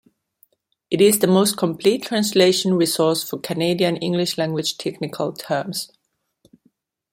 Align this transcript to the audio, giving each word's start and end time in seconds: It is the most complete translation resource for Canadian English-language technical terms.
It 0.89 0.99
is 0.99 1.19
the 1.19 1.27
most 1.27 1.57
complete 1.57 2.01
translation 2.01 2.73
resource 2.73 3.21
for 3.21 3.37
Canadian 3.37 3.97
English-language 3.97 4.79
technical 4.79 5.31
terms. 5.31 5.91